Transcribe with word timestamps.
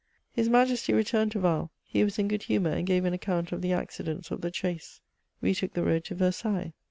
His 0.31 0.49
Majesty 0.49 0.93
returned 0.93 1.31
to 1.33 1.39
Val; 1.39 1.69
he 1.83 2.03
was 2.03 2.17
in 2.17 2.27
good 2.27 2.41
humour, 2.41 2.71
and 2.71 2.87
gave 2.87 3.05
an 3.05 3.13
account 3.13 3.51
of 3.51 3.61
the 3.61 3.71
accidents 3.73 4.31
of 4.31 4.41
the 4.41 4.49
chase. 4.49 4.99
We 5.41 5.53
took 5.53 5.73
the 5.73 5.83
road 5.83 6.05
to 6.05 6.15
Versailles. 6.15 6.73